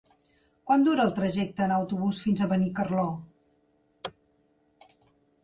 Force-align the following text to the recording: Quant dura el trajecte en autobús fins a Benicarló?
Quant 0.69 0.85
dura 0.87 1.03
el 1.09 1.13
trajecte 1.19 1.63
en 1.65 1.73
autobús 1.75 2.23
fins 2.29 2.41
a 2.41 2.49
Benicarló? 2.55 3.05